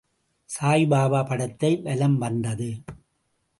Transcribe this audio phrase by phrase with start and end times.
[0.49, 2.71] சாயிபாபா படத்தை வலம் வந்தது.